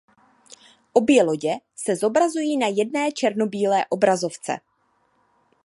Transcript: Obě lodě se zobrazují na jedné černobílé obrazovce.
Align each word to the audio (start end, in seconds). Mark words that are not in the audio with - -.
Obě 0.93 1.23
lodě 1.23 1.53
se 1.75 1.95
zobrazují 1.95 2.57
na 2.57 2.67
jedné 2.67 3.11
černobílé 3.11 3.85
obrazovce. 3.89 4.59